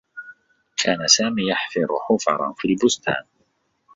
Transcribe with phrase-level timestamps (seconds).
[0.77, 3.23] كان سامي يحفر حفرا في البستان.